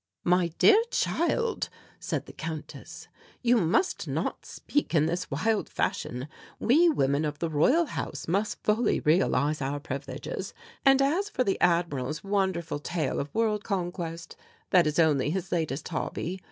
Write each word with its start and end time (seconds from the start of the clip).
"My 0.23 0.47
dear 0.57 0.81
child," 0.89 1.69
said 1.99 2.25
the 2.25 2.33
Countess, 2.33 3.07
"you 3.43 3.57
must 3.57 4.07
not 4.07 4.47
speak 4.47 4.95
in 4.95 5.05
this 5.05 5.29
wild 5.29 5.69
fashion. 5.69 6.27
We 6.59 6.89
women 6.89 7.23
of 7.23 7.37
the 7.37 7.51
Royal 7.51 7.85
House 7.85 8.27
must 8.27 8.63
fully 8.63 8.99
realize 8.99 9.61
our 9.61 9.79
privileges 9.79 10.55
and 10.83 11.03
as 11.03 11.29
for 11.29 11.43
the 11.43 11.61
Admiral's 11.61 12.23
wonderful 12.23 12.79
tale 12.79 13.19
of 13.19 13.29
world 13.35 13.63
conquest 13.63 14.35
that 14.71 14.87
is 14.87 14.97
only 14.97 15.29
his 15.29 15.51
latest 15.51 15.87
hobby. 15.89 16.39